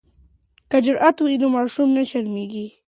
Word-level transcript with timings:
که 0.69 0.77
جرات 0.85 1.17
وي 1.21 1.35
نو 1.41 1.47
ماشوم 1.55 1.87
نه 1.97 2.03
شرمیږي. 2.09 2.65